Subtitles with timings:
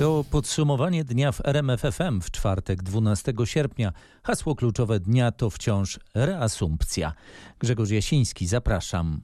[0.00, 3.92] To podsumowanie dnia w RMFFM w czwartek 12 sierpnia.
[4.22, 7.12] Hasło kluczowe dnia to wciąż reasumpcja.
[7.58, 9.20] Grzegorz Jasiński, zapraszam.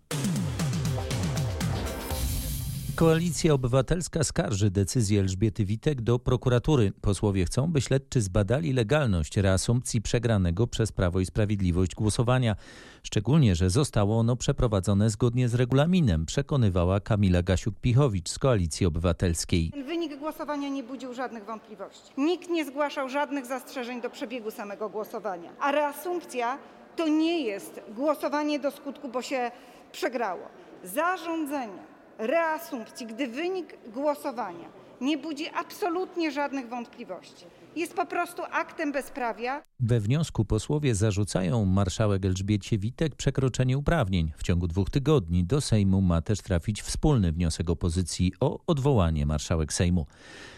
[2.97, 6.93] Koalicja Obywatelska skarży decyzję Elżbiety Witek do prokuratury.
[7.01, 12.57] Posłowie chcą, by śledczy zbadali legalność reasumpcji przegranego przez Prawo i Sprawiedliwość głosowania.
[13.03, 19.73] Szczególnie, że zostało ono przeprowadzone zgodnie z regulaminem, przekonywała Kamila Gasiuk-Pichowicz z Koalicji Obywatelskiej.
[19.87, 22.13] Wynik głosowania nie budził żadnych wątpliwości.
[22.19, 25.51] Nikt nie zgłaszał żadnych zastrzeżeń do przebiegu samego głosowania.
[25.61, 26.59] A reasumpcja
[26.97, 29.51] to nie jest głosowanie do skutku, bo się
[29.93, 30.43] przegrało.
[30.85, 34.69] Zarządzenie reasumpcji, gdy wynik głosowania
[35.01, 37.45] nie budzi absolutnie żadnych wątpliwości,
[37.77, 39.63] jest po prostu aktem bezprawia.
[39.81, 44.33] We wniosku posłowie zarzucają marszałek Elżbiecie Witek przekroczenie uprawnień.
[44.37, 49.73] W ciągu dwóch tygodni do Sejmu ma też trafić wspólny wniosek opozycji o odwołanie marszałek
[49.73, 50.07] Sejmu.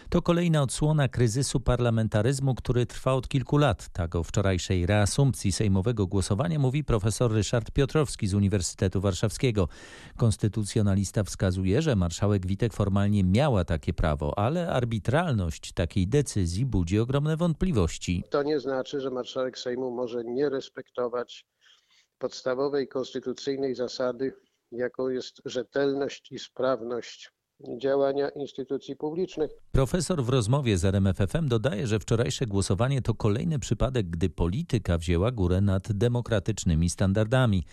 [0.09, 3.89] To kolejna odsłona kryzysu parlamentaryzmu, który trwa od kilku lat.
[3.93, 9.67] Tak o wczorajszej reasumpcji sejmowego głosowania mówi profesor Ryszard Piotrowski z Uniwersytetu Warszawskiego.
[10.17, 17.37] Konstytucjonalista wskazuje, że marszałek Witek formalnie miała takie prawo, ale arbitralność takiej decyzji budzi ogromne
[17.37, 18.23] wątpliwości.
[18.29, 21.45] To nie znaczy, że marszałek Sejmu może nie respektować
[22.17, 24.33] podstawowej konstytucyjnej zasady,
[24.71, 27.31] jaką jest rzetelność i sprawność
[27.77, 29.51] działania instytucji publicznych.
[29.71, 35.31] Profesor w rozmowie z RMFFM dodaje, że wczorajsze głosowanie to kolejny przypadek, gdy polityka wzięła
[35.31, 37.63] górę nad demokratycznymi standardami.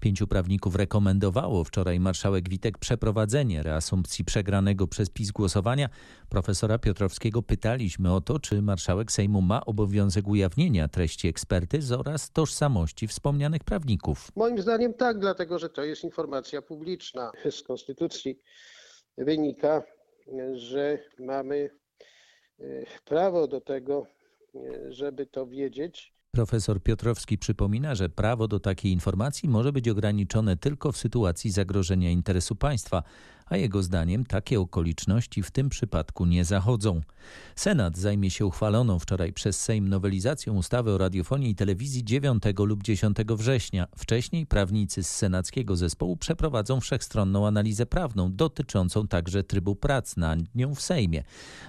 [0.00, 5.88] Pięciu prawników rekomendowało wczoraj marszałek Witek przeprowadzenie reasumpcji przegranego przez PiS głosowania.
[6.28, 13.06] Profesora Piotrowskiego pytaliśmy o to, czy marszałek Sejmu ma obowiązek ujawnienia treści ekspertyz oraz tożsamości
[13.06, 14.32] wspomnianych prawników.
[14.36, 18.40] Moim zdaniem tak, dlatego że to jest informacja publiczna z konstytucji
[19.18, 19.82] wynika,
[20.52, 21.70] że mamy
[22.60, 22.64] e,
[23.04, 24.06] prawo do tego,
[24.54, 26.16] e, żeby to wiedzieć.
[26.30, 32.10] Profesor Piotrowski przypomina, że prawo do takiej informacji może być ograniczone tylko w sytuacji zagrożenia
[32.10, 33.02] interesu państwa,
[33.46, 37.00] a jego zdaniem takie okoliczności w tym przypadku nie zachodzą.
[37.56, 42.82] Senat zajmie się uchwaloną wczoraj przez Sejm nowelizacją ustawy o radiofonii i telewizji 9 lub
[42.82, 43.86] 10 września.
[43.96, 50.74] Wcześniej prawnicy z senackiego zespołu przeprowadzą wszechstronną analizę prawną dotyczącą także trybu prac nad nią
[50.74, 51.22] w Sejmie.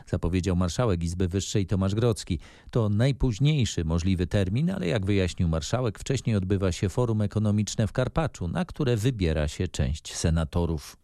[0.07, 2.39] Zapowiedział marszałek Izby Wyższej Tomasz Grocki.
[2.71, 8.47] To najpóźniejszy możliwy termin, ale jak wyjaśnił marszałek, wcześniej odbywa się forum ekonomiczne w Karpaczu,
[8.47, 10.97] na które wybiera się część senatorów.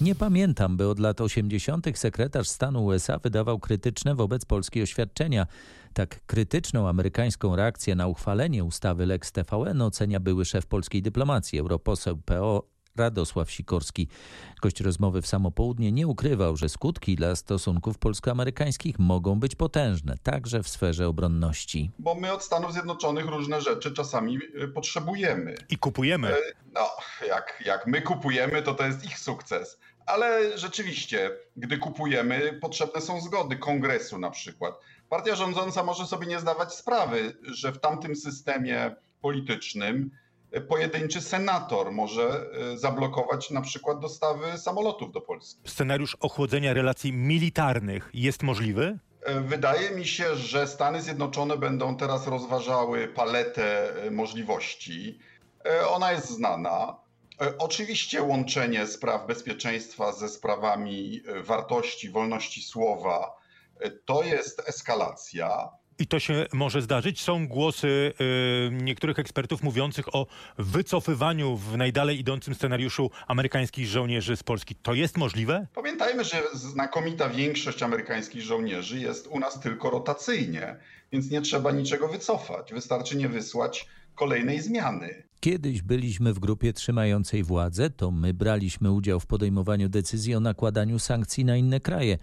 [0.00, 1.86] Nie pamiętam, by od lat 80.
[1.94, 5.46] sekretarz stanu USA wydawał krytyczne wobec Polski oświadczenia.
[5.92, 12.16] Tak krytyczną amerykańską reakcję na uchwalenie ustawy Lex TVN ocenia były szef polskiej dyplomacji, europoseł
[12.16, 14.08] PO Radosław Sikorski.
[14.62, 20.62] Gość rozmowy w samopołudnie nie ukrywał, że skutki dla stosunków polsko-amerykańskich mogą być potężne, także
[20.62, 21.90] w sferze obronności.
[21.98, 25.54] Bo my od Stanów Zjednoczonych różne rzeczy czasami y, potrzebujemy.
[25.70, 26.34] I kupujemy.
[26.74, 26.90] No,
[27.28, 29.78] jak, jak my kupujemy, to to jest ich sukces.
[30.06, 34.74] Ale rzeczywiście, gdy kupujemy, potrzebne są zgody kongresu na przykład.
[35.08, 40.10] Partia rządząca może sobie nie zdawać sprawy, że w tamtym systemie politycznym
[40.68, 45.60] pojedynczy senator może e, zablokować na przykład dostawy samolotów do Polski.
[45.64, 48.98] Scenariusz ochłodzenia relacji militarnych jest możliwy?
[49.22, 55.18] E, wydaje mi się, że Stany Zjednoczone będą teraz rozważały paletę e, możliwości.
[55.88, 56.96] Ona jest znana.
[57.58, 63.36] Oczywiście łączenie spraw bezpieczeństwa ze sprawami wartości, wolności słowa
[64.04, 65.68] to jest eskalacja.
[65.98, 67.20] I to się może zdarzyć.
[67.20, 70.26] Są głosy y, niektórych ekspertów mówiących o
[70.58, 74.74] wycofywaniu w najdalej idącym scenariuszu amerykańskich żołnierzy z Polski.
[74.74, 75.66] To jest możliwe?
[75.74, 80.76] Pamiętajmy, że znakomita większość amerykańskich żołnierzy jest u nas tylko rotacyjnie,
[81.12, 82.72] więc nie trzeba niczego wycofać.
[82.72, 85.22] Wystarczy nie wysłać kolejnej zmiany.
[85.40, 90.98] Kiedyś byliśmy w grupie trzymającej władzę, to my braliśmy udział w podejmowaniu decyzji o nakładaniu
[90.98, 92.18] sankcji na inne kraje.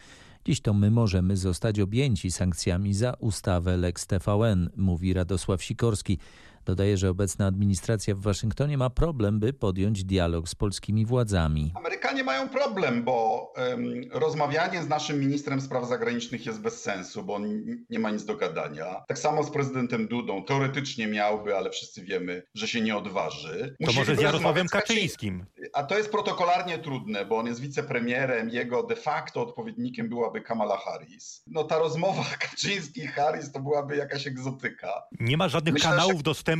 [0.45, 6.19] Dziś to my możemy zostać objęci sankcjami za ustawę Lex TVN, mówi Radosław Sikorski.
[6.65, 11.71] Dodaje, że obecna administracja w Waszyngtonie ma problem, by podjąć dialog z polskimi władzami.
[11.75, 17.35] Amerykanie mają problem, bo um, rozmawianie z naszym ministrem spraw zagranicznych jest bez sensu, bo
[17.35, 19.03] on nie ma nic do gadania.
[19.07, 20.43] Tak samo z prezydentem Dudą.
[20.43, 23.75] Teoretycznie miałby, ale wszyscy wiemy, że się nie odważy.
[23.85, 25.45] To może z Jarosławem Kaczyńskim.
[25.73, 30.77] A to jest protokolarnie trudne, bo on jest wicepremierem, jego de facto odpowiednikiem byłaby Kamala
[30.77, 31.43] Harris.
[31.47, 35.03] No ta rozmowa Kaczyński-Harris to byłaby jakaś egzotyka.
[35.19, 36.54] Nie ma żadnych Myślę, kanałów dostępu?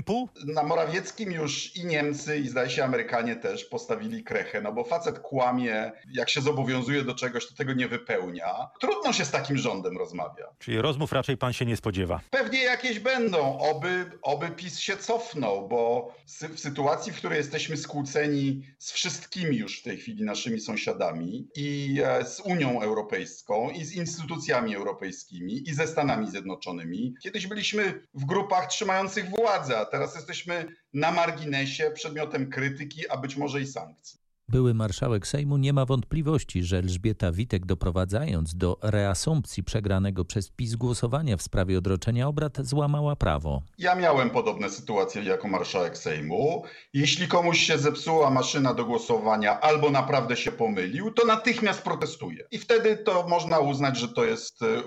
[0.45, 5.19] Na Morawieckim już i Niemcy, i zdaje się Amerykanie też postawili krechę, no bo facet
[5.19, 8.69] kłamie, jak się zobowiązuje do czegoś, to tego nie wypełnia.
[8.81, 10.45] Trudno się z takim rządem rozmawia.
[10.59, 12.19] Czyli rozmów raczej pan się nie spodziewa?
[12.29, 16.13] Pewnie jakieś będą, oby, oby PiS się cofnął, bo
[16.53, 22.01] w sytuacji, w której jesteśmy skłóceni z wszystkimi już w tej chwili naszymi sąsiadami i
[22.05, 27.15] e, z Unią Europejską, i z instytucjami europejskimi, i ze Stanami Zjednoczonymi.
[27.23, 33.61] Kiedyś byliśmy w grupach trzymających władzę, teraz jesteśmy na marginesie, przedmiotem krytyki, a być może
[33.61, 34.25] i sankcji.
[34.47, 40.75] Były marszałek Sejmu nie ma wątpliwości, że Elżbieta Witek doprowadzając do reasumpcji przegranego przez PiS
[40.75, 43.61] głosowania w sprawie odroczenia obrad złamała prawo.
[43.77, 46.63] Ja miałem podobne sytuacje jako marszałek Sejmu.
[46.93, 52.47] Jeśli komuś się zepsuła maszyna do głosowania albo naprawdę się pomylił, to natychmiast protestuje.
[52.51, 54.83] I wtedy to można uznać, że to jest e,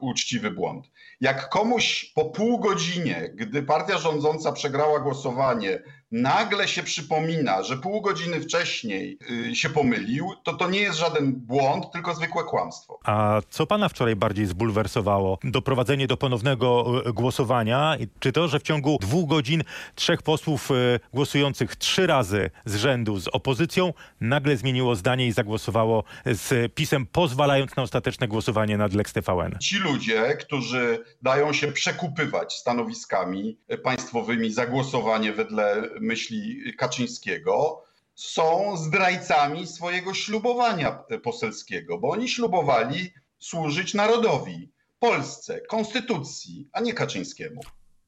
[0.00, 0.86] uczciwy błąd.
[1.20, 5.82] Jak komuś po pół godzinie, gdy partia rządząca przegrała głosowanie,
[6.12, 9.18] nagle się przypomina, że pół godziny wcześniej
[9.50, 12.98] y, się pomylił, to to nie jest żaden błąd, tylko zwykłe kłamstwo.
[13.04, 15.38] A co pana wczoraj bardziej zbulwersowało?
[15.44, 17.96] Doprowadzenie do ponownego y, głosowania?
[18.18, 19.62] Czy to, że w ciągu dwóch godzin
[19.94, 26.04] trzech posłów y, głosujących trzy razy z rzędu z opozycją nagle zmieniło zdanie i zagłosowało
[26.26, 29.58] z pisem, pozwalając na ostateczne głosowanie nad Lex TVN?
[29.60, 37.82] Ci ludzie, którzy dają się przekupywać stanowiskami państwowymi za głosowanie wedle myśli Kaczyńskiego,
[38.14, 47.60] są zdrajcami swojego ślubowania poselskiego, bo oni ślubowali służyć narodowi, Polsce, konstytucji, a nie Kaczyńskiemu.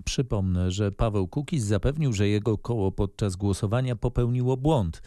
[0.04, 5.02] Przypomnę, że Paweł Kukiz zapewnił, że jego koło podczas głosowania popełniło błąd.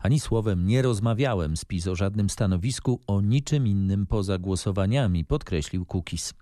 [0.00, 5.86] Ani słowem nie rozmawiałem z PiS o żadnym stanowisku, o niczym innym poza głosowaniami, podkreślił
[5.86, 6.34] Kukiz.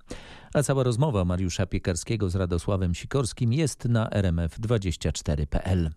[0.54, 5.90] A cała rozmowa Mariusza Piekarskiego z Radosławem Sikorskim jest na rmf24.pl.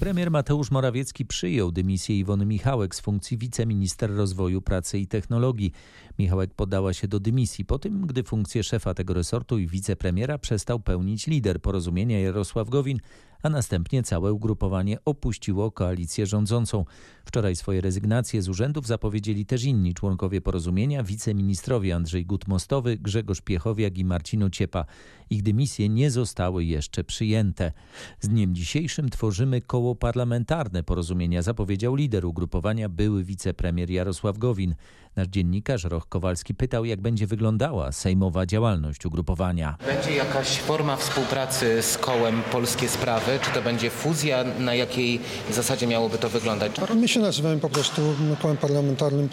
[0.00, 5.72] Premier Mateusz Morawiecki przyjął dymisję Iwony Michałek z funkcji wiceminister rozwoju, pracy i technologii.
[6.18, 10.80] Michałek podała się do dymisji po tym, gdy funkcję szefa tego resortu i wicepremiera przestał
[10.80, 12.98] pełnić lider porozumienia Jarosław Gowin,
[13.42, 16.84] a następnie całe ugrupowanie opuściło koalicję rządzącą.
[17.24, 23.98] Wczoraj swoje rezygnacje z urzędów zapowiedzieli też inni członkowie porozumienia, wiceministrowie Andrzej Gutmostowy, Grzegorz Piechowiak
[23.98, 24.84] i Marcin Ciepa.
[25.30, 27.72] Ich dymisje nie zostały jeszcze przyjęte.
[28.20, 34.74] Z dniem dzisiejszym tworzymy koło parlamentarne porozumienia, zapowiedział lider ugrupowania, były wicepremier Jarosław Gowin.
[35.18, 39.76] Nasz dziennikarz Roch Kowalski pytał, jak będzie wyglądała sejmowa działalność ugrupowania.
[39.86, 43.38] Będzie jakaś forma współpracy z kołem Polskie Sprawy?
[43.42, 44.44] Czy to będzie fuzja?
[44.44, 45.20] Na jakiej
[45.50, 46.72] zasadzie miałoby to wyglądać?
[46.96, 48.02] My się nazywamy po prostu
[48.42, 49.28] kołem parlamentarnym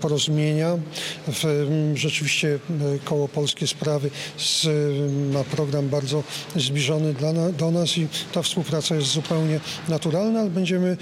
[0.00, 0.78] porozumienia.
[1.94, 2.58] Rzeczywiście
[3.04, 4.10] koło Polskie Sprawy
[5.32, 6.22] ma program bardzo
[6.56, 7.14] zbliżony
[7.58, 10.96] do nas i ta współpraca jest zupełnie naturalna, ale będziemy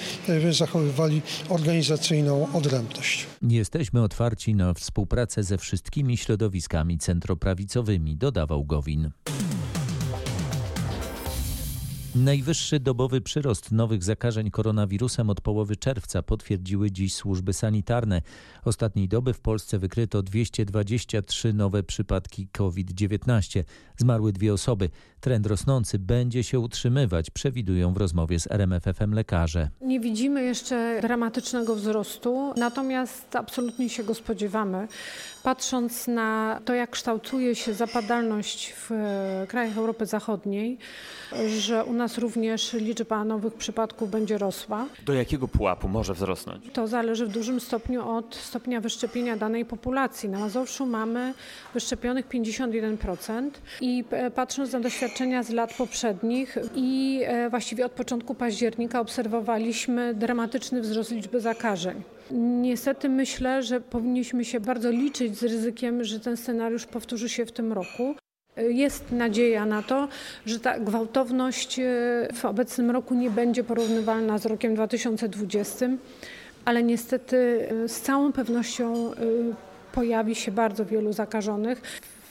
[0.51, 3.27] zachowywali organizacyjną odrębność.
[3.49, 9.11] Jesteśmy otwarci na współpracę ze wszystkimi środowiskami centroprawicowymi, dodawał Gowin.
[12.15, 18.23] Najwyższy dobowy przyrost nowych zakażeń koronawirusem od połowy czerwca potwierdziły dziś służby sanitarne.
[18.65, 23.65] Ostatniej doby w Polsce wykryto 223 nowe przypadki COVID-19.
[23.97, 24.91] Zmarły dwie osoby.
[25.21, 29.71] Trend rosnący będzie się utrzymywać, przewidują w rozmowie z RMFFM lekarze.
[29.81, 34.89] Nie widzimy jeszcze dramatycznego wzrostu, natomiast absolutnie się go spodziewamy.
[35.45, 40.79] Patrząc na to, jak kształtuje się zapadalność w e, krajach Europy Zachodniej,
[41.59, 44.87] że u nas również liczba nowych przypadków będzie rosła.
[45.07, 46.65] Do jakiego pułapu może wzrosnąć?
[46.73, 50.29] To zależy w dużym stopniu od stopnia wyszczepienia danej populacji.
[50.29, 51.35] Na Mazowszu mamy
[51.75, 58.35] wyszczepionych 51% i e, patrząc na doświadczenia z lat poprzednich i e, właściwie od początku
[58.35, 62.03] października obserwowaliśmy dramatyczny wzrost liczby zakażeń.
[62.31, 67.53] Niestety myślę, że powinniśmy się bardzo liczyć z ryzykiem, że ten scenariusz powtórzy się w
[67.53, 68.15] tym roku.
[68.57, 70.09] Jest nadzieja na to,
[70.47, 71.83] że ta gwałtowność e,
[72.35, 75.89] w obecnym roku nie będzie porównywalna z rokiem 2020,
[76.65, 79.17] ale niestety e, z całą pewnością e,
[79.93, 81.83] pojawi się bardzo wielu zakażonych.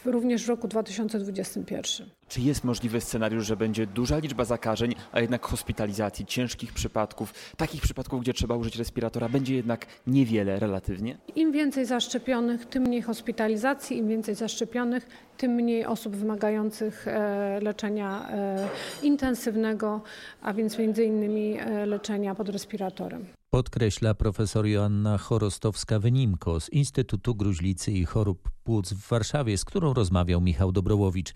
[0.06, 2.08] również w roku 2021.
[2.34, 7.82] Czy jest możliwy scenariusz, że będzie duża liczba zakażeń, a jednak hospitalizacji, ciężkich przypadków, takich
[7.82, 11.18] przypadków, gdzie trzeba użyć respiratora, będzie jednak niewiele relatywnie?
[11.36, 18.30] Im więcej zaszczepionych, tym mniej hospitalizacji, im więcej zaszczepionych, tym mniej osób wymagających e, leczenia
[18.30, 18.68] e,
[19.04, 20.02] intensywnego,
[20.42, 23.26] a więc między innymi e, leczenia pod respiratorem.
[23.54, 30.42] Podkreśla profesor Joanna Chorostowska-Wynimko z Instytutu Gruźlicy i Chorób Płuc w Warszawie, z którą rozmawiał
[30.42, 31.34] Michał Dobrołowicz.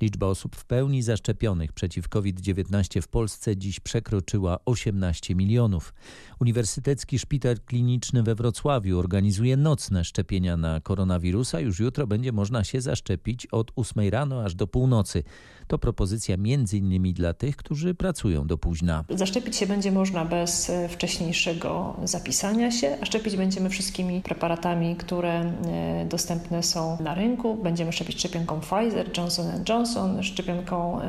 [0.00, 5.94] Liczba osób w pełni zaszczepionych przeciw COVID-19 w Polsce dziś przekroczyła 18 milionów.
[6.40, 11.60] Uniwersytecki Szpital Kliniczny we Wrocławiu organizuje nocne szczepienia na koronawirusa.
[11.60, 15.22] Już jutro będzie można się zaszczepić od 8 rano aż do północy.
[15.70, 16.36] To propozycja
[16.72, 19.04] innymi dla tych, którzy pracują do późna.
[19.08, 25.40] Zaszczepić się będzie można bez e, wcześniejszego zapisania się, a szczepić będziemy wszystkimi preparatami, które
[25.40, 27.54] e, dostępne są na rynku.
[27.62, 31.00] Będziemy szczepić szczepionką Pfizer, Johnson Johnson, szczepionką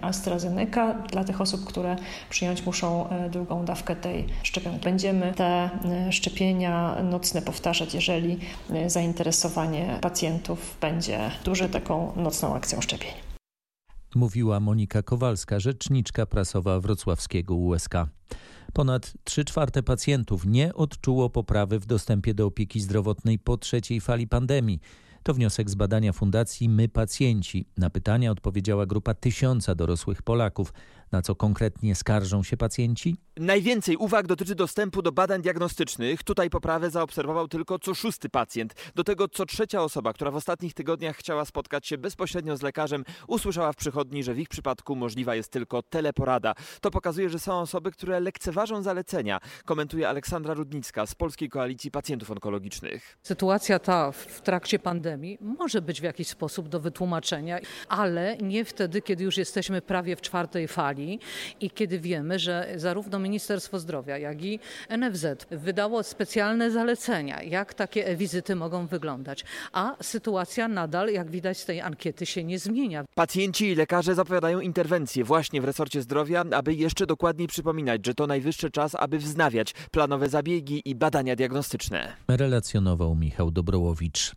[0.00, 1.96] AstraZeneca dla tych osób, które
[2.30, 4.84] przyjąć muszą e, drugą dawkę tej szczepionki.
[4.84, 5.70] Będziemy te
[6.10, 8.38] szczepienia nocne powtarzać, jeżeli
[8.86, 13.31] zainteresowanie pacjentów będzie duże taką nocną akcją szczepień.
[14.14, 17.94] Mówiła Monika Kowalska, rzeczniczka prasowa wrocławskiego USK.
[18.72, 24.28] Ponad 3 czwarte pacjentów nie odczuło poprawy w dostępie do opieki zdrowotnej po trzeciej fali
[24.28, 24.80] pandemii.
[25.22, 27.66] To wniosek z badania Fundacji My Pacjenci.
[27.78, 30.72] Na pytania odpowiedziała grupa tysiąca dorosłych Polaków.
[31.12, 33.16] Na co konkretnie skarżą się pacjenci?
[33.36, 36.22] Najwięcej uwag dotyczy dostępu do badań diagnostycznych.
[36.22, 38.74] Tutaj poprawę zaobserwował tylko co szósty pacjent.
[38.94, 43.04] Do tego co trzecia osoba, która w ostatnich tygodniach chciała spotkać się bezpośrednio z lekarzem,
[43.26, 46.54] usłyszała w przychodni, że w ich przypadku możliwa jest tylko teleporada.
[46.80, 52.30] To pokazuje, że są osoby, które lekceważą zalecenia, komentuje Aleksandra Rudnicka z Polskiej Koalicji Pacjentów
[52.30, 53.18] Onkologicznych.
[53.22, 59.02] Sytuacja ta w trakcie pandemii może być w jakiś sposób do wytłumaczenia, ale nie wtedy,
[59.02, 61.01] kiedy już jesteśmy prawie w czwartej fali
[61.60, 64.58] i kiedy wiemy, że zarówno Ministerstwo Zdrowia, jak i
[64.98, 71.64] NFZ wydało specjalne zalecenia, jak takie wizyty mogą wyglądać, a sytuacja nadal, jak widać z
[71.64, 73.04] tej ankiety, się nie zmienia.
[73.14, 78.26] Pacjenci i lekarze zapowiadają interwencje właśnie w resorcie zdrowia, aby jeszcze dokładniej przypominać, że to
[78.26, 82.12] najwyższy czas, aby wznawiać planowe zabiegi i badania diagnostyczne.
[82.28, 84.32] Relacjonował Michał Dobrołowicz.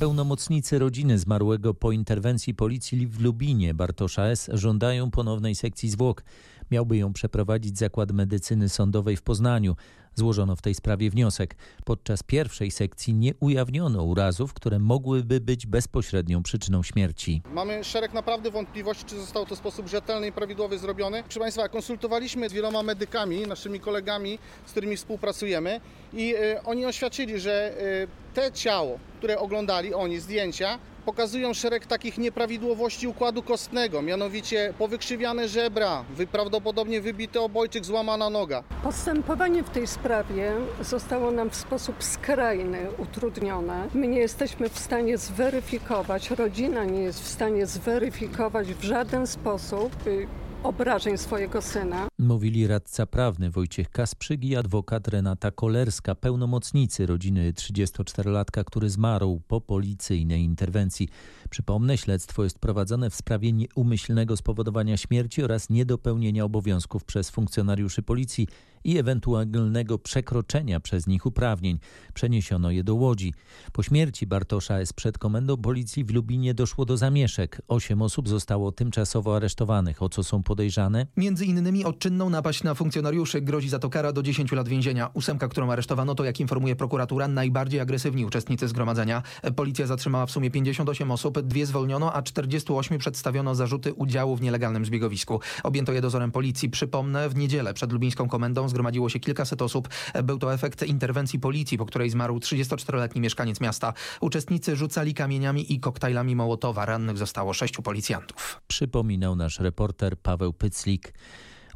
[0.00, 4.50] Pełnomocnicy rodziny zmarłego po interwencji policji w Lubinie Bartosza S.
[4.52, 6.24] żądają ponownej sekcji zwłok.
[6.70, 9.76] Miałby ją przeprowadzić Zakład Medycyny Sądowej w Poznaniu.
[10.14, 11.56] Złożono w tej sprawie wniosek.
[11.84, 17.42] Podczas pierwszej sekcji nie ujawniono urazów, które mogłyby być bezpośrednią przyczyną śmierci.
[17.52, 21.22] Mamy szereg naprawdę wątpliwości, czy zostało to w sposób rzetelny i prawidłowy zrobione.
[21.22, 25.80] Proszę Państwa, konsultowaliśmy z wieloma medykami, naszymi kolegami, z którymi współpracujemy
[26.12, 27.74] i y, oni oświadczyli, że
[28.04, 35.48] y, te ciało, które oglądali oni, zdjęcia, pokazują szereg takich nieprawidłowości układu kostnego, mianowicie powykrzywiane
[35.48, 38.62] żebra, prawdopodobnie wybity obojczyk, złamana noga.
[38.82, 43.88] Postępowanie w tej sprawie zostało nam w sposób skrajny utrudnione.
[43.94, 50.06] My nie jesteśmy w stanie zweryfikować, rodzina nie jest w stanie zweryfikować w żaden sposób
[50.06, 50.26] y,
[50.62, 52.08] obrażeń swojego syna.
[52.18, 59.60] Mówili radca prawny Wojciech Kasprzyg i adwokat Renata Kolerska, pełnomocnicy rodziny 34-latka, który zmarł po
[59.60, 61.08] policyjnej interwencji.
[61.50, 68.48] Przypomnę, śledztwo jest prowadzone w sprawie nieumyślnego spowodowania śmierci oraz niedopełnienia obowiązków przez funkcjonariuszy policji
[68.84, 71.78] i ewentualnego przekroczenia przez nich uprawnień.
[72.14, 73.34] Przeniesiono je do Łodzi.
[73.72, 74.92] Po śmierci Bartosza S.
[74.92, 77.62] przed komendą policji w Lubinie doszło do zamieszek.
[77.68, 80.02] Osiem osób zostało tymczasowo aresztowanych.
[80.02, 81.06] O co są podejrzane?
[81.16, 85.10] Między innymi o czynną napaść na funkcjonariuszy grozi za to kara do 10 lat więzienia.
[85.14, 89.22] Ósemka, którą aresztowano, to jak informuje prokuratura, najbardziej agresywni uczestnicy zgromadzenia.
[89.56, 94.84] Policja zatrzymała w sumie 58 osób, dwie zwolniono, a 48 przedstawiono zarzuty udziału w nielegalnym
[94.84, 95.40] zbiegowisku.
[95.62, 96.70] Objęto je dozorem policji.
[96.70, 99.88] Przypomnę, w niedzielę przed lubińską komendą zgromadziło się kilkaset osób.
[100.24, 103.92] Był to efekt interwencji policji, po której zmarł 34-letni mieszkaniec miasta.
[104.20, 106.86] Uczestnicy rzucali kamieniami i koktajlami Mołotowa.
[106.86, 108.60] Rannych zostało sześciu policjantów.
[108.66, 111.12] Przypominał nasz reporter Paweł Pyclik.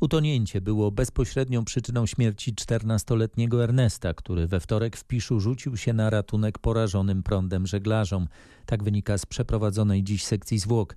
[0.01, 6.11] Utonięcie było bezpośrednią przyczyną śmierci 14-letniego Ernesta, który we wtorek w Piszu rzucił się na
[6.11, 8.29] ratunek porażonym prądem żeglarzom.
[8.67, 10.97] Tak wynika z przeprowadzonej dziś sekcji zwłok.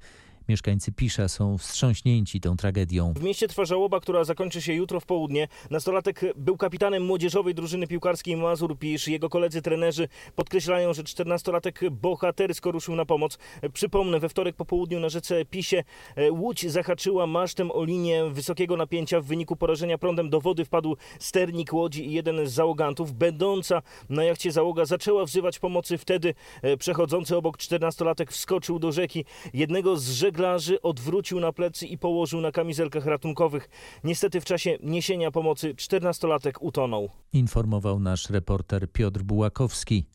[0.50, 3.14] Mieszkańcy Pisza są wstrząśnięci tą tragedią.
[3.14, 5.48] W mieście trwa żałoba, która zakończy się jutro w południe.
[5.70, 9.08] Nastolatek był kapitanem młodzieżowej drużyny piłkarskiej Mazur Pisz.
[9.08, 13.38] Jego koledzy trenerzy podkreślają, że 14-latek bohatersko ruszył na pomoc.
[13.74, 15.84] Przypomnę, we wtorek po południu na rzece Pisie
[16.16, 19.22] e, łódź zahaczyła masztem o linię wysokiego napięcia.
[19.22, 23.14] W wyniku porażenia prądem do wody wpadł sternik łodzi i jeden z załogantów.
[23.14, 25.98] Będąca na jachcie załoga zaczęła wzywać pomocy.
[25.98, 29.26] Wtedy e, przechodzący obok 14-latek wskoczył do rzeki.
[29.54, 30.04] Jednego z
[30.38, 33.70] żeglarzy odwrócił na plecy i położył na kamizelkach ratunkowych.
[34.04, 37.10] Niestety w czasie niesienia pomocy 14-latek utonął.
[37.34, 40.06] Informował nasz reporter Piotr Bułakowski.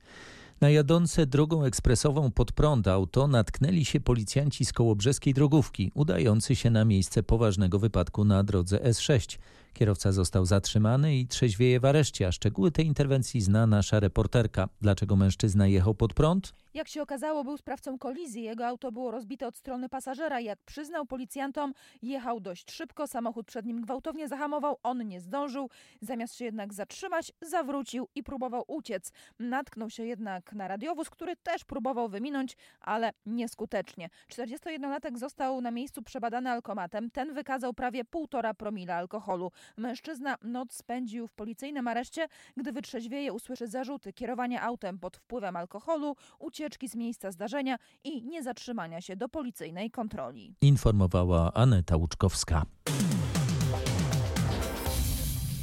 [0.60, 6.70] Na jadące drogą ekspresową pod prąd auto natknęli się policjanci z kołobrzeskiej drogówki, udający się
[6.70, 9.38] na miejsce poważnego wypadku na drodze S6.
[9.72, 14.68] Kierowca został zatrzymany i trzeźwieje w areszcie, a szczegóły tej interwencji zna nasza reporterka.
[14.80, 16.54] Dlaczego mężczyzna jechał pod prąd?
[16.74, 18.42] Jak się okazało, był sprawcą kolizji.
[18.42, 20.40] Jego auto było rozbite od strony pasażera.
[20.40, 23.06] Jak przyznał policjantom, jechał dość szybko.
[23.06, 24.76] Samochód przed nim gwałtownie zahamował.
[24.82, 25.70] On nie zdążył.
[26.00, 29.12] Zamiast się jednak zatrzymać, zawrócił i próbował uciec.
[29.38, 34.08] Natknął się jednak na radiowóz, który też próbował wyminąć, ale nieskutecznie.
[34.32, 37.10] 41-latek został na miejscu przebadany alkomatem.
[37.10, 39.50] Ten wykazał prawie 1,5 promila alkoholu.
[39.76, 42.28] Mężczyzna noc spędził w policyjnym areszcie.
[42.56, 49.00] Gdy wytrzeźwieje, usłyszy zarzuty kierowania autem pod wpływem alkoholu, ucieczki z miejsca zdarzenia i niezatrzymania
[49.00, 50.54] się do policyjnej kontroli.
[50.60, 52.62] Informowała Aneta Łuczkowska.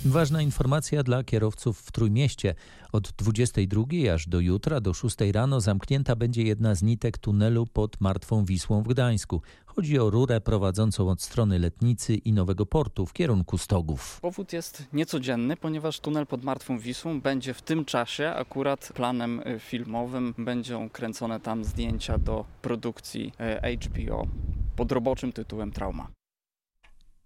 [0.05, 2.55] Ważna informacja dla kierowców w Trójmieście.
[2.91, 8.01] Od 22 aż do jutra do 6 rano zamknięta będzie jedna z nitek tunelu pod
[8.01, 9.41] Martwą Wisłą w Gdańsku.
[9.65, 14.19] Chodzi o rurę prowadzącą od strony Letnicy i Nowego Portu w kierunku Stogów.
[14.21, 19.59] Powód jest niecodzienny, ponieważ tunel pod Martwą Wisłą będzie w tym czasie akurat planem y,
[19.59, 20.33] filmowym.
[20.37, 23.33] Będą kręcone tam zdjęcia do produkcji
[23.65, 24.27] y, HBO
[24.75, 26.18] pod roboczym tytułem Trauma.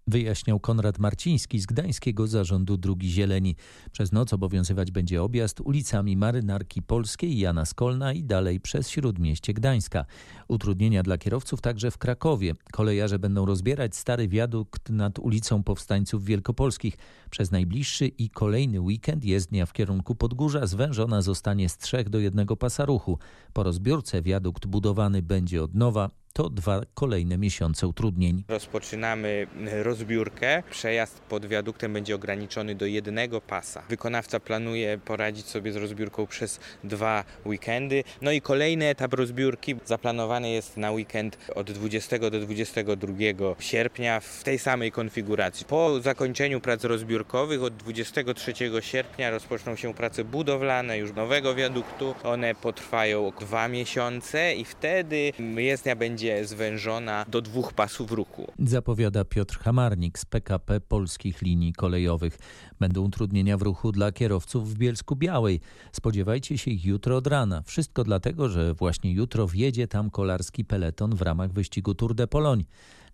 [0.06, 3.56] Wyjaśniał Konrad Marciński z Gdańskiego Zarządu Drugi Zieleni.
[3.92, 10.04] Przez noc obowiązywać będzie objazd ulicami Marynarki Polskiej, Jana Skolna i dalej przez Śródmieście Gdańska.
[10.48, 12.54] Utrudnienia dla kierowców także w Krakowie.
[12.72, 16.96] Kolejarze będą rozbierać stary wiadukt nad ulicą Powstańców Wielkopolskich.
[17.30, 22.56] Przez najbliższy i kolejny weekend jezdnia w kierunku Podgórza zwężona zostanie z trzech do jednego
[22.56, 23.18] pasa ruchu.
[23.52, 28.44] Po rozbiórce wiadukt budowany będzie od nowa to dwa kolejne miesiące utrudnień.
[28.48, 29.46] Rozpoczynamy
[29.82, 30.62] rozbiórkę.
[30.70, 33.82] Przejazd pod wiaduktem będzie ograniczony do jednego pasa.
[33.88, 38.04] Wykonawca planuje poradzić sobie z rozbiórką przez dwa weekendy.
[38.22, 43.14] No i kolejny etap rozbiórki zaplanowany jest na weekend od 20 do 22
[43.58, 45.66] sierpnia w tej samej konfiguracji.
[45.66, 52.14] Po zakończeniu prac rozbiórkowych od 23 sierpnia rozpoczną się prace budowlane już nowego wiaduktu.
[52.22, 58.52] One potrwają dwa miesiące i wtedy jezdnia będzie będzie zwężona do dwóch pasów ruchu.
[58.58, 62.38] Zapowiada Piotr Hamarnik z PKP Polskich Linii Kolejowych.
[62.80, 65.60] Będą utrudnienia w ruchu dla kierowców w Bielsku Białej.
[65.92, 67.62] Spodziewajcie się ich jutro od rana.
[67.62, 72.64] Wszystko dlatego, że właśnie jutro wjedzie tam kolarski peleton w ramach wyścigu Tour de Pologne.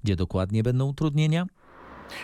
[0.05, 1.47] Gdzie dokładnie będą utrudnienia?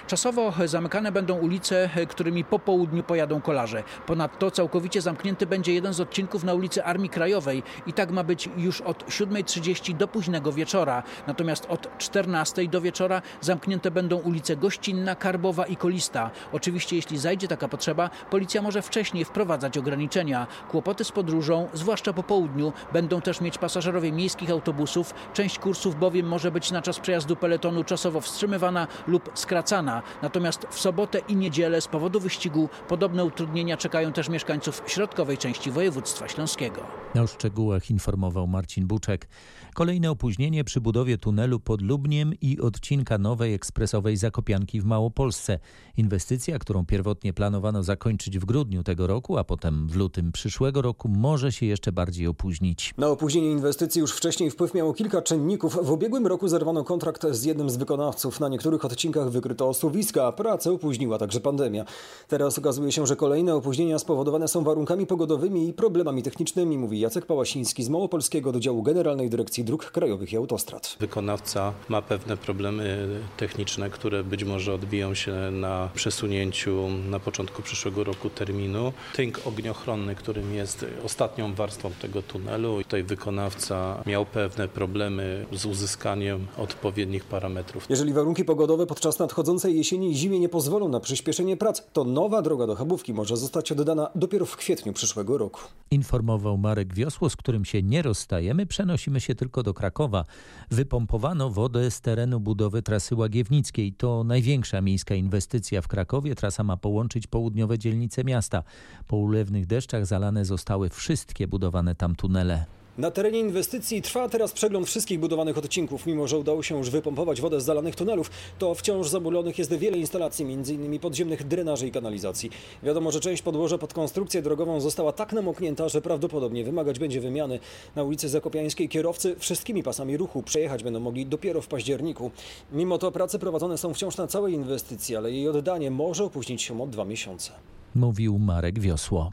[0.06, 3.82] Czasowo zamykane będą ulice, którymi po południu pojadą kolarze.
[4.06, 8.48] Ponadto całkowicie zamknięty będzie jeden z odcinków na ulicy Armii Krajowej i tak ma być
[8.56, 11.02] już od 7.30 do późnego wieczora.
[11.26, 16.30] Natomiast od 14 do wieczora zamknięte będą ulice Gościnna, Karbowa i Kolista.
[16.52, 20.46] Oczywiście jeśli zajdzie taka potrzeba, policja może wcześniej wprowadzać ograniczenia.
[20.68, 25.14] Kłopoty z podróżą, zwłaszcza po południu, będą też mieć pasażerowie miejskich autobusów.
[25.34, 29.75] Część kursów bowiem może być na czas przejazdu peletonu czasowo wstrzymywana lub skracana.
[30.22, 35.70] Natomiast w sobotę i niedzielę z powodu wyścigu podobne utrudnienia czekają też mieszkańców środkowej części
[35.70, 36.82] województwa śląskiego.
[37.22, 39.28] O szczegółach informował Marcin Buczek.
[39.76, 45.58] Kolejne opóźnienie przy budowie tunelu pod Lubniem i odcinka nowej ekspresowej Zakopianki w Małopolsce.
[45.96, 51.08] Inwestycja, którą pierwotnie planowano zakończyć w grudniu tego roku, a potem w lutym przyszłego roku,
[51.08, 52.94] może się jeszcze bardziej opóźnić.
[52.98, 55.78] Na opóźnienie inwestycji już wcześniej wpływ miało kilka czynników.
[55.82, 58.40] W ubiegłym roku zerwano kontrakt z jednym z wykonawców.
[58.40, 61.84] Na niektórych odcinkach wykryto osuwiska, a pracę opóźniła także pandemia.
[62.28, 67.26] Teraz okazuje się, że kolejne opóźnienia spowodowane są warunkami pogodowymi i problemami technicznymi, mówi Jacek
[67.26, 70.96] Pałasiński z Małopolskiego do działu Generalnej Dyrekcji Dróg Krajowych i Autostrad.
[71.00, 78.04] Wykonawca ma pewne problemy techniczne, które być może odbiją się na przesunięciu na początku przyszłego
[78.04, 78.92] roku terminu.
[79.14, 82.82] Tynk ogniochronny, którym jest ostatnią warstwą tego tunelu.
[82.82, 87.86] Tutaj wykonawca miał pewne problemy z uzyskaniem odpowiednich parametrów.
[87.90, 92.42] Jeżeli warunki pogodowe podczas nadchodzącej jesieni i zimie nie pozwolą na przyspieszenie prac, to nowa
[92.42, 95.60] droga do Chabówki może zostać oddana dopiero w kwietniu przyszłego roku.
[95.90, 100.24] Informował Marek Wiosło, z którym się nie rozstajemy, przenosimy się tylko do Krakowa.
[100.70, 103.92] Wypompowano wodę z terenu budowy trasy Łagiewnickiej.
[103.92, 106.34] To największa miejska inwestycja w Krakowie.
[106.34, 108.62] Trasa ma połączyć południowe dzielnice miasta.
[109.06, 112.75] Po ulewnych deszczach zalane zostały wszystkie budowane tam tunele.
[112.98, 116.06] Na terenie inwestycji trwa teraz przegląd wszystkich budowanych odcinków.
[116.06, 119.98] Mimo, że udało się już wypompować wodę z zalanych tunelów, to wciąż zabulonych jest wiele
[119.98, 120.98] instalacji, m.in.
[120.98, 122.50] podziemnych drenaży i kanalizacji.
[122.82, 127.58] Wiadomo, że część podłoża pod konstrukcję drogową została tak namoknięta, że prawdopodobnie wymagać będzie wymiany.
[127.96, 132.30] Na ulicy Zakopiańskiej kierowcy wszystkimi pasami ruchu przejechać będą mogli dopiero w październiku.
[132.72, 136.82] Mimo to prace prowadzone są wciąż na całej inwestycji, ale jej oddanie może opóźnić się
[136.82, 137.52] o dwa miesiące.
[137.94, 139.32] Mówił Marek Wiosło.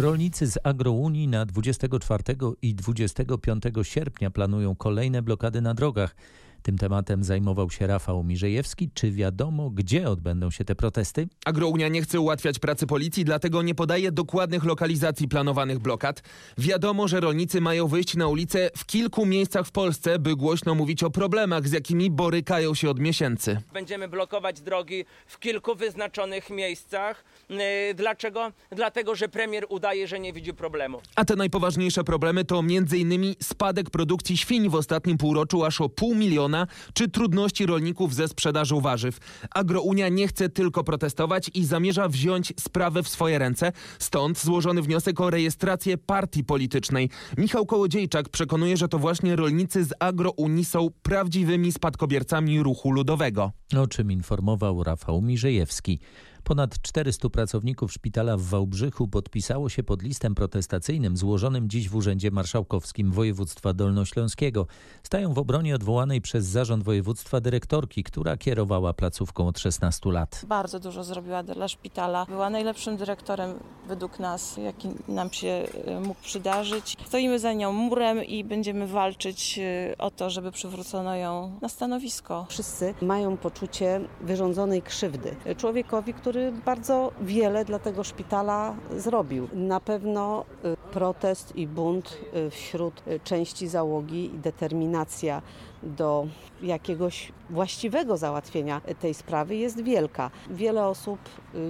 [0.00, 2.22] Rolnicy z Agrounii na 24
[2.62, 6.16] i 25 sierpnia planują kolejne blokady na drogach.
[6.64, 8.90] Tym tematem zajmował się Rafał Mirzejewski.
[8.94, 11.28] Czy wiadomo, gdzie odbędą się te protesty?
[11.44, 16.22] Agrounia nie chce ułatwiać pracy policji, dlatego nie podaje dokładnych lokalizacji planowanych blokad.
[16.58, 21.02] Wiadomo, że rolnicy mają wyjść na ulicę w kilku miejscach w Polsce, by głośno mówić
[21.02, 23.60] o problemach, z jakimi borykają się od miesięcy.
[23.72, 27.24] Będziemy blokować drogi w kilku wyznaczonych miejscach.
[27.50, 27.56] Yy,
[27.94, 28.52] Dlaczego?
[28.70, 31.00] Dlatego, że premier udaje, że nie widzi problemu.
[31.16, 33.34] A te najpoważniejsze problemy to m.in.
[33.42, 36.53] spadek produkcji świń w ostatnim półroczu aż o pół miliona,
[36.92, 39.18] czy trudności rolników ze sprzedażą warzyw.
[39.50, 43.72] Agrounia nie chce tylko protestować i zamierza wziąć sprawę w swoje ręce.
[43.98, 47.10] Stąd złożony wniosek o rejestrację partii politycznej.
[47.38, 53.52] Michał Kołodziejczak przekonuje, że to właśnie rolnicy z Agrounii są prawdziwymi spadkobiercami ruchu ludowego.
[53.76, 56.00] O czym informował Rafał Mirzejewski.
[56.44, 62.30] Ponad 400 pracowników szpitala w Wałbrzychu podpisało się pod listem protestacyjnym złożonym dziś w Urzędzie
[62.30, 64.66] Marszałkowskim Województwa Dolnośląskiego.
[65.02, 70.42] Stają w obronie odwołanej przez zarząd województwa dyrektorki, która kierowała placówką od 16 lat.
[70.48, 72.26] Bardzo dużo zrobiła dla szpitala.
[72.26, 76.96] Była najlepszym dyrektorem według nas, jaki nam się e, mógł przydarzyć.
[77.06, 82.46] Stoimy za nią murem i będziemy walczyć e, o to, żeby przywrócono ją na stanowisko.
[82.48, 86.33] Wszyscy mają poczucie wyrządzonej krzywdy człowiekowi, który
[86.64, 89.48] bardzo wiele dla tego szpitala zrobił.
[89.54, 95.42] Na pewno y, protest i bunt y, wśród y, części załogi i determinacja
[95.82, 96.26] do
[96.62, 100.30] jakiegoś właściwego załatwienia tej sprawy jest wielka.
[100.50, 101.18] Wiele osób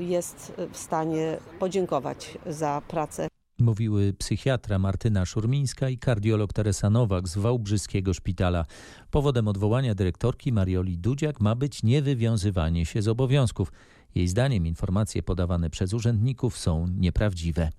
[0.01, 3.29] jest w stanie podziękować za pracę.
[3.59, 8.65] Mówiły psychiatra Martyna Szurmińska i kardiolog Teresa Nowak z Wałbrzyskiego Szpitala.
[9.11, 13.73] Powodem odwołania dyrektorki Marioli Dudziak ma być niewywiązywanie się z obowiązków.
[14.15, 17.71] Jej zdaniem informacje podawane przez urzędników są nieprawdziwe.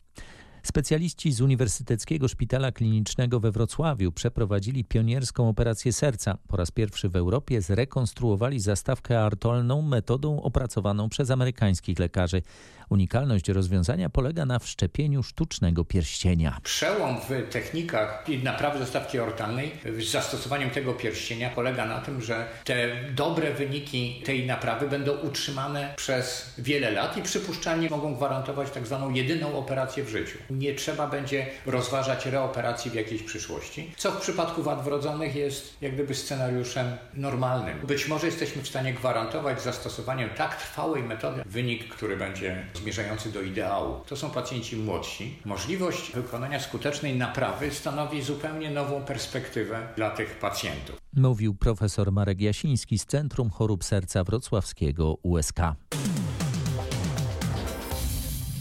[0.65, 6.38] Specjaliści z Uniwersyteckiego Szpitala Klinicznego we Wrocławiu przeprowadzili pionierską operację serca.
[6.47, 12.41] Po raz pierwszy w Europie zrekonstruowali zastawkę artolną metodą opracowaną przez amerykańskich lekarzy.
[12.89, 16.60] Unikalność rozwiązania polega na wszczepieniu sztucznego pierścienia.
[16.63, 22.88] Przełom w technikach naprawy zastawki ortalnej z zastosowaniem tego pierścienia polega na tym, że te
[23.15, 29.13] dobre wyniki tej naprawy będą utrzymane przez wiele lat i przypuszczalnie mogą gwarantować tak zwaną
[29.13, 30.38] jedyną operację w życiu.
[30.58, 35.94] Nie trzeba będzie rozważać reoperacji w jakiejś przyszłości, co w przypadku wad wrodzonych jest jak
[35.94, 37.80] gdyby scenariuszem normalnym.
[37.88, 43.41] Być może jesteśmy w stanie gwarantować zastosowaniem tak trwałej metody wynik, który będzie zmierzający do
[43.41, 43.96] ideału.
[44.08, 45.39] To są pacjenci młodsi.
[45.46, 50.96] Możliwość wykonania skutecznej naprawy stanowi zupełnie nową perspektywę dla tych pacjentów.
[51.13, 55.60] Mówił profesor Marek Jasiński z Centrum Chorób Serca Wrocławskiego USK.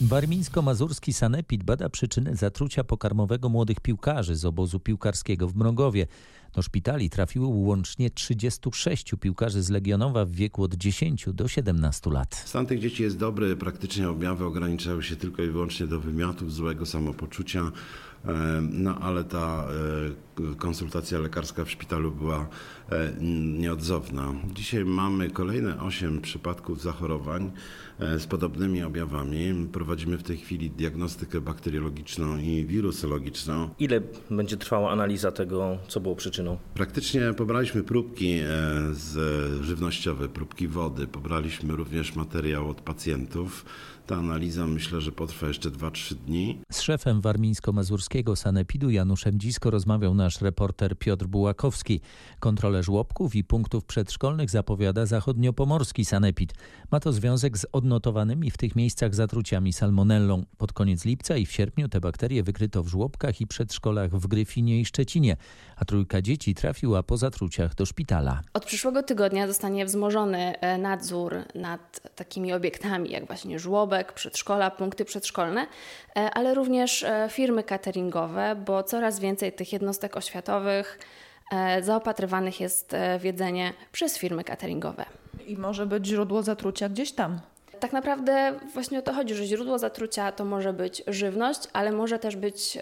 [0.04, 6.06] Warmińsko-mazurski sanepid bada przyczyny zatrucia pokarmowego młodych piłkarzy z obozu piłkarskiego w Mrągowie.
[6.52, 12.42] Do szpitali trafiło łącznie 36 piłkarzy z Legionowa w wieku od 10 do 17 lat.
[12.46, 16.86] Stan tych dzieci jest dobry, praktycznie objawy ograniczają się tylko i wyłącznie do wymiotów, złego
[16.86, 17.72] samopoczucia,
[18.70, 19.68] no ale ta
[20.58, 22.48] konsultacja lekarska w szpitalu była
[23.58, 24.32] nieodzowna.
[24.54, 27.50] Dzisiaj mamy kolejne 8 przypadków zachorowań
[27.98, 29.68] z podobnymi objawami.
[29.72, 33.70] Prowadzimy w tej chwili diagnostykę bakteriologiczną i wirusologiczną.
[33.78, 36.58] Ile będzie trwała analiza tego, co było przyczyną?
[36.74, 38.38] Praktycznie pobraliśmy próbki
[38.92, 39.14] z
[39.64, 43.64] żywnościowe, próbki wody, pobraliśmy również materiał od pacjentów.
[44.06, 46.58] Ta analiza myślę, że potrwa jeszcze 2-3 dni.
[46.72, 52.00] Z szefem warmińsko-mazurskiego Sanepidu Januszem Dzisko rozmawiał nasz reporter Piotr Bułakowski.
[52.40, 56.54] Kontrolę żłobków i punktów przedszkolnych zapowiada zachodniopomorski Sanepid.
[56.90, 60.44] Ma to związek z odnotowanymi w tych miejscach zatruciami salmonellą.
[60.58, 64.80] Pod koniec lipca i w sierpniu te bakterie wykryto w żłobkach i przedszkolach w Gryfinie
[64.80, 65.36] i Szczecinie,
[65.76, 68.40] a trójka dzieci trafiła po zatruciach do szpitala.
[68.54, 75.04] Od przyszłego tygodnia zostanie wzmożony e, nadzór nad takimi obiektami jak właśnie żłobek, przedszkola, punkty
[75.04, 75.66] przedszkolne,
[76.16, 80.98] e, ale również e, firmy cateringowe, bo coraz więcej tych jednostek oświatowych
[81.82, 85.04] zaopatrywanych jest w jedzenie przez firmy cateringowe.
[85.46, 87.40] I może być źródło zatrucia gdzieś tam.
[87.80, 92.18] Tak naprawdę właśnie o to chodzi, że źródło zatrucia to może być żywność, ale może
[92.18, 92.78] też być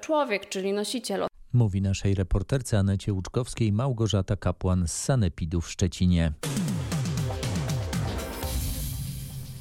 [0.00, 1.26] człowiek, czyli nosiciel.
[1.52, 6.32] Mówi naszej reporterce Anecie Łuczkowskiej Małgorzata Kapłan z Sanepidu w Szczecinie.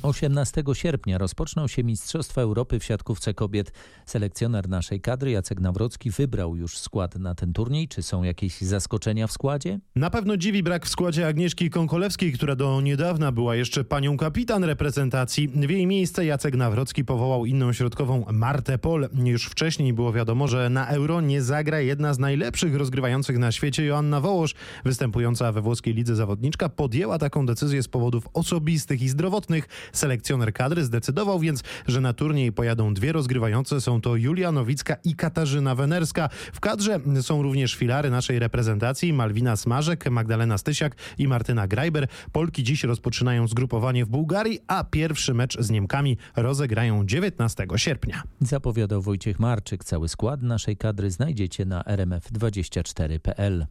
[0.03, 3.71] 18 sierpnia rozpoczną się Mistrzostwa Europy w siatkówce kobiet.
[4.05, 7.87] Selekcjoner naszej kadry Jacek Nawrocki wybrał już skład na ten turniej.
[7.87, 9.79] Czy są jakieś zaskoczenia w składzie?
[9.95, 14.63] Na pewno dziwi brak w składzie Agnieszki Konkolewskiej, która do niedawna była jeszcze panią kapitan
[14.63, 15.47] reprezentacji.
[15.47, 19.09] W jej miejsce Jacek Nawrocki powołał inną środkową Martę Pol.
[19.13, 23.85] Już wcześniej było wiadomo, że na Euro nie zagra jedna z najlepszych rozgrywających na świecie
[23.85, 24.55] Joanna Wołosz.
[24.85, 29.67] Występująca we włoskiej lidze zawodniczka podjęła taką decyzję z powodów osobistych i zdrowotnych.
[29.93, 33.81] Selekcjoner kadry zdecydował więc, że na turniej pojadą dwie rozgrywające.
[33.81, 36.29] Są to Julia Nowicka i Katarzyna Wenerska.
[36.53, 42.07] W kadrze są również filary naszej reprezentacji Malwina Smarzek, Magdalena Stysiak i Martyna Grajber.
[42.31, 48.23] Polki dziś rozpoczynają zgrupowanie w Bułgarii, a pierwszy mecz z Niemkami rozegrają 19 sierpnia.
[48.41, 49.83] Zapowiadał Wojciech Marczyk.
[49.83, 53.65] Cały skład naszej kadry znajdziecie na rmf24.pl.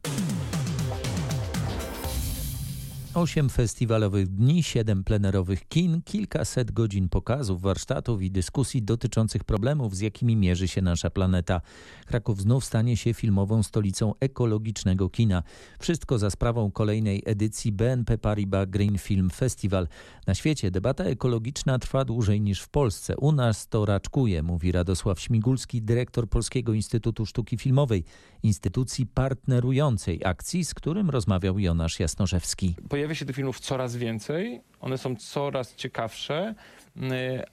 [3.14, 10.00] Osiem festiwalowych dni, siedem plenerowych kin, kilkaset godzin pokazów, warsztatów i dyskusji dotyczących problemów, z
[10.00, 11.60] jakimi mierzy się nasza planeta.
[12.06, 15.42] Kraków znów stanie się filmową stolicą ekologicznego kina.
[15.78, 19.88] Wszystko za sprawą kolejnej edycji BNP Paribas Green Film Festival.
[20.26, 23.16] Na świecie debata ekologiczna trwa dłużej niż w Polsce.
[23.16, 28.04] U nas to raczkuje, mówi Radosław Śmigulski, dyrektor Polskiego Instytutu Sztuki Filmowej,
[28.42, 34.98] instytucji partnerującej akcji, z którym rozmawiał Jonasz Jasnorzewski pojawia się tych filmów coraz więcej, one
[34.98, 36.54] są coraz ciekawsze,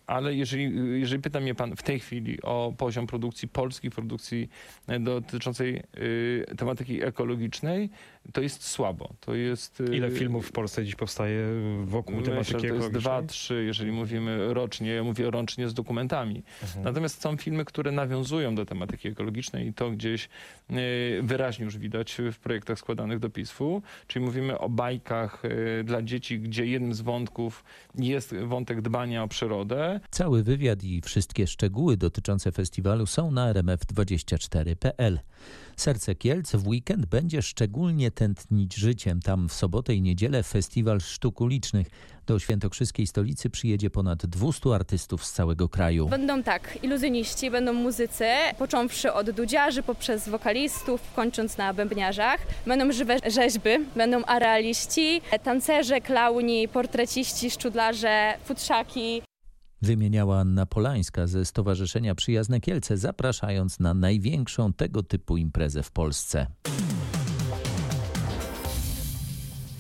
[0.08, 4.50] ale jeżeli, jeżeli pyta mnie pan w tej chwili o poziom produkcji polskiej, produkcji
[4.92, 7.90] y, dotyczącej y, tematyki ekologicznej,
[8.34, 9.14] to jest słabo.
[9.20, 11.46] To jest, Ile filmów w Polsce dziś powstaje
[11.84, 14.90] wokół myślę, tematyki to jest dwa, trzy, jeżeli mówimy rocznie.
[14.94, 16.44] Ja mówię rocznie z dokumentami.
[16.64, 16.84] Mhm.
[16.84, 20.30] Natomiast są filmy, które nawiązują do tematyki ekologicznej i to gdzieś
[21.22, 23.82] wyraźnie już widać w projektach składanych do PISF-u.
[24.08, 25.44] Czyli mówimy o bajkach
[25.84, 27.64] dla dzieci, gdzie jednym z wątków
[27.96, 30.00] jest wątek dbania o przyrodę.
[30.12, 35.20] Cały wywiad i wszystkie szczegóły dotyczące festiwalu są na rmf24.pl.
[35.76, 39.20] Serce Kielc w weekend będzie szczególnie tętnić życiem.
[39.20, 41.88] Tam w sobotę i niedzielę festiwal sztuk ulicznych.
[42.30, 46.08] Do świętokrzyskiej stolicy przyjedzie ponad 200 artystów z całego kraju.
[46.08, 48.26] Będą tak, iluzjoniści, będą muzycy,
[48.58, 52.40] począwszy od dudziarzy, poprzez wokalistów, kończąc na bębniarzach.
[52.66, 59.22] Będą żywe rzeźby, będą arealiści, tancerze, klauni, portreciści, szczudlarze, futrzaki.
[59.82, 66.48] Wymieniała Anna Polańska ze Stowarzyszenia Przyjazne Kielce, zapraszając na największą tego typu imprezę w Polsce.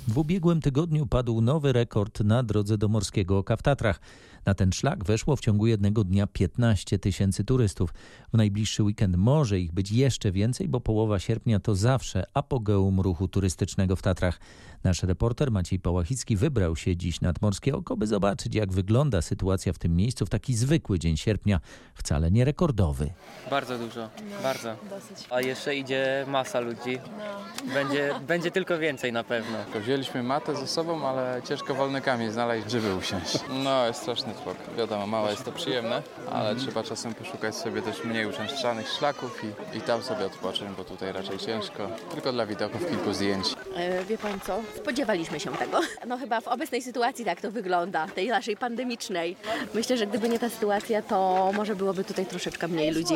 [0.10, 4.00] W ubiegłym tygodniu padł nowy rekord na drodze do Morskiego Oka w Tatrach.
[4.46, 7.94] Na ten szlak weszło w ciągu jednego dnia 15 tysięcy turystów.
[8.34, 13.28] W najbliższy weekend może ich być jeszcze więcej, bo połowa sierpnia to zawsze apogeum ruchu
[13.28, 14.40] turystycznego w Tatrach.
[14.84, 19.74] Nasz reporter Maciej Pałachicki wybrał się dziś nad Morskie Oko, by zobaczyć jak wygląda sytuacja
[19.74, 21.60] w tym miejscu w taki zwykły dzień sierpnia,
[21.96, 23.10] wcale nie rekordowy.
[23.50, 24.76] Bardzo dużo, no, bardzo.
[24.90, 25.28] Dosyć.
[25.30, 27.00] A jeszcze idzie masa ludzi.
[27.18, 27.74] No.
[27.74, 29.58] Będzie, będzie tylko więcej na pewno.
[29.82, 33.40] Wzięliśmy matę ze sobą, ale ciężko wolnykami znaleźć, żeby usiąść.
[33.64, 34.58] No, jest straszny spok.
[34.78, 36.60] Wiadomo, małe jest to przyjemne, ale mhm.
[36.60, 41.14] trzeba czasem poszukać sobie też mniej uczęszczanych szlaków i, i tam sobie odpocząć, bo tutaj
[41.14, 41.90] raczej ciężko.
[42.12, 43.46] Tylko dla widoków kilku zdjęć.
[43.76, 44.62] E, wie pan co?
[44.78, 45.80] Spodziewaliśmy się tego.
[46.08, 49.36] No chyba w obecnej sytuacji tak to wygląda, tej naszej pandemicznej.
[49.76, 53.14] Myślę, że gdyby nie ta sytuacja, to może byłoby tutaj troszeczkę mniej ludzi.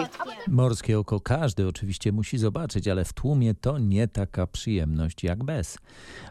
[0.48, 5.78] Morskie oko każdy oczywiście musi zobaczyć, ale w tłumie to nie taka przyjemność jak bez.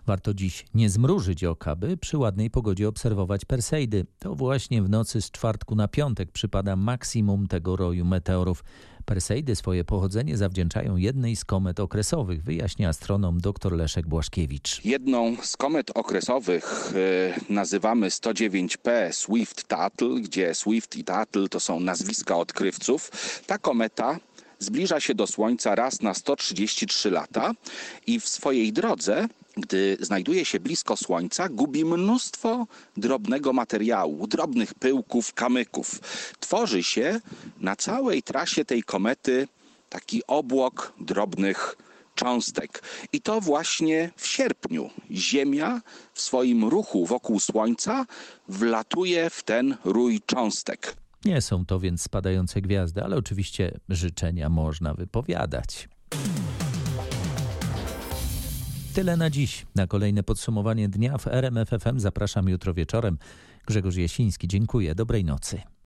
[0.07, 4.07] Warto dziś nie zmrużyć oka, by przy ładnej pogodzie obserwować Perseidy.
[4.19, 8.65] To właśnie w nocy z czwartku na piątek przypada maksimum tego roju meteorów.
[9.03, 14.85] Perseidy swoje pochodzenie zawdzięczają jednej z komet okresowych, wyjaśnia astronom dr Leszek Błaszkiewicz.
[14.85, 16.93] Jedną z komet okresowych
[17.49, 23.11] y, nazywamy 109P Swift-Tuttle, gdzie Swift i Tuttle to są nazwiska odkrywców.
[23.47, 24.19] Ta kometa
[24.63, 27.53] zbliża się do Słońca raz na 133 lata
[28.07, 35.35] i w swojej drodze gdy znajduje się blisko Słońca, gubi mnóstwo drobnego materiału, drobnych pyłków,
[35.35, 36.01] kamyków.
[36.41, 37.21] Tworzy się
[37.61, 39.49] na całej trasie tej komety
[39.89, 41.77] taki obłok drobnych
[42.15, 42.83] cząstek.
[43.13, 45.81] I to właśnie w sierpniu Ziemia
[46.15, 48.07] w swoim ruchu wokół Słońca
[48.49, 51.02] wlatuje w ten rój cząstek.
[51.25, 55.89] Nie są to więc spadające gwiazdy, ale oczywiście życzenia można wypowiadać.
[58.95, 59.67] Tyle na dziś.
[59.75, 63.19] Na kolejne podsumowanie dnia w RMFFM zapraszam jutro wieczorem.
[63.67, 64.95] Grzegorz Jasiński, dziękuję.
[64.95, 65.73] Dobrej nocy.